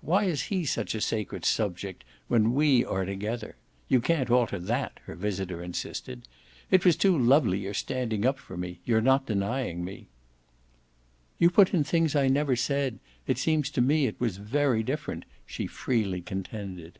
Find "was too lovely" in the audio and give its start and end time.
6.86-7.58